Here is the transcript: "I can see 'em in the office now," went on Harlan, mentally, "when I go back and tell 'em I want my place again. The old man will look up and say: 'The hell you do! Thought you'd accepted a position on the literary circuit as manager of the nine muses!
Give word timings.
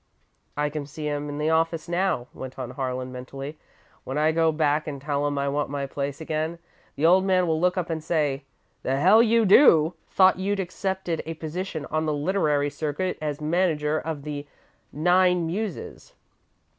"I 0.57 0.71
can 0.71 0.87
see 0.87 1.07
'em 1.07 1.29
in 1.29 1.37
the 1.37 1.51
office 1.51 1.87
now," 1.87 2.25
went 2.33 2.57
on 2.57 2.71
Harlan, 2.71 3.11
mentally, 3.11 3.59
"when 4.03 4.17
I 4.17 4.31
go 4.31 4.51
back 4.51 4.87
and 4.87 4.99
tell 4.99 5.27
'em 5.27 5.37
I 5.37 5.47
want 5.47 5.69
my 5.69 5.85
place 5.85 6.19
again. 6.19 6.57
The 6.95 7.05
old 7.05 7.23
man 7.23 7.45
will 7.45 7.61
look 7.61 7.77
up 7.77 7.87
and 7.91 8.03
say: 8.03 8.43
'The 8.81 8.95
hell 8.97 9.21
you 9.21 9.45
do! 9.45 9.93
Thought 10.09 10.39
you'd 10.39 10.59
accepted 10.59 11.21
a 11.27 11.35
position 11.35 11.85
on 11.91 12.07
the 12.07 12.13
literary 12.15 12.71
circuit 12.71 13.15
as 13.21 13.41
manager 13.41 13.99
of 13.99 14.23
the 14.23 14.47
nine 14.91 15.45
muses! 15.45 16.15